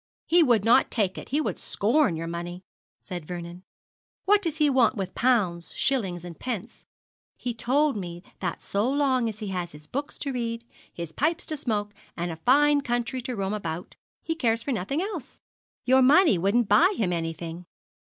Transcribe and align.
'He 0.25 0.41
would 0.41 0.65
not 0.65 0.89
take 0.89 1.15
it; 1.19 1.29
he 1.29 1.39
would 1.39 1.59
scorn 1.59 2.15
your 2.15 2.25
money,' 2.25 2.63
said 3.01 3.23
Vernon. 3.23 3.61
'What 4.25 4.41
does 4.41 4.57
he 4.57 4.67
want 4.67 4.95
with 4.95 5.13
pounds, 5.13 5.75
shillings, 5.75 6.25
and 6.25 6.39
pence? 6.39 6.87
He 7.37 7.53
told 7.53 7.95
me 7.95 8.23
that 8.39 8.63
so 8.63 8.89
long 8.91 9.29
as 9.29 9.37
he 9.37 9.49
has 9.49 9.73
his 9.73 9.85
books 9.85 10.17
to 10.17 10.31
read, 10.33 10.65
his 10.91 11.11
pipe 11.11 11.37
to 11.41 11.55
smoke, 11.55 11.93
and 12.17 12.31
a 12.31 12.35
fine 12.37 12.81
country 12.81 13.21
to 13.21 13.35
roam 13.35 13.53
about, 13.53 13.95
he 14.23 14.33
cares 14.33 14.63
for 14.63 14.71
nothing 14.71 15.03
else. 15.03 15.39
Your 15.85 16.01
money 16.01 16.39
wouldn't 16.39 16.67
buy 16.67 16.95
him 16.97 17.13
anything.' 17.13 17.67